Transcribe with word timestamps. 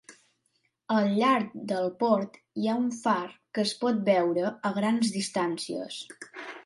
Al 0.93 1.09
llarg 1.17 1.51
del 1.71 1.91
port 1.99 2.39
hi 2.61 2.67
ha 2.71 2.77
un 2.85 2.87
far 3.01 3.29
que 3.59 3.67
es 3.67 3.75
pot 3.85 4.01
veure 4.09 4.49
a 4.71 4.73
grans 4.79 5.13
distàncies. 5.19 6.01